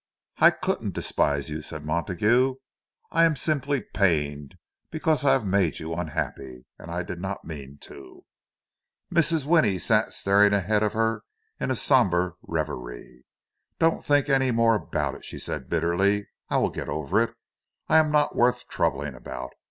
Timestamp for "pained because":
3.83-5.23